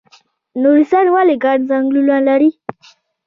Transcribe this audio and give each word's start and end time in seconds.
نورستان 0.61 1.05
ولې 1.15 1.35
ګڼ 1.45 1.57
ځنګلونه 1.69 2.17
لري؟ 2.27 2.49